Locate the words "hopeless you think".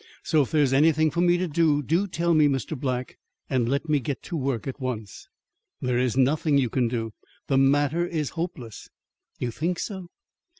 8.31-9.77